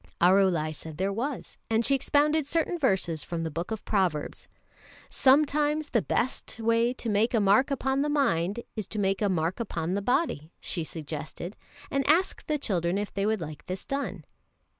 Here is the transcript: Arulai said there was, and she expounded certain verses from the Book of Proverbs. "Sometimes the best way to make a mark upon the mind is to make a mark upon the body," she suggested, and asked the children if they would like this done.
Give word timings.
Arulai 0.19 0.71
said 0.73 0.97
there 0.97 1.13
was, 1.13 1.59
and 1.69 1.85
she 1.85 1.93
expounded 1.93 2.47
certain 2.47 2.79
verses 2.79 3.21
from 3.21 3.43
the 3.43 3.51
Book 3.51 3.69
of 3.69 3.85
Proverbs. 3.85 4.47
"Sometimes 5.11 5.91
the 5.91 6.01
best 6.01 6.59
way 6.59 6.91
to 6.95 7.07
make 7.07 7.35
a 7.35 7.39
mark 7.39 7.69
upon 7.69 8.01
the 8.01 8.09
mind 8.09 8.61
is 8.75 8.87
to 8.87 8.97
make 8.97 9.21
a 9.21 9.29
mark 9.29 9.59
upon 9.59 9.93
the 9.93 10.01
body," 10.01 10.51
she 10.59 10.83
suggested, 10.83 11.55
and 11.91 12.03
asked 12.07 12.47
the 12.47 12.57
children 12.57 12.97
if 12.97 13.13
they 13.13 13.27
would 13.27 13.41
like 13.41 13.67
this 13.67 13.85
done. 13.85 14.25